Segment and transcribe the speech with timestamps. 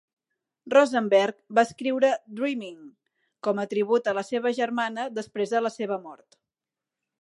[0.75, 2.09] Rosenberg va escriure
[2.41, 2.81] "Dreamin"
[3.49, 6.41] com a tribut a la seva germana, després de la seva mort.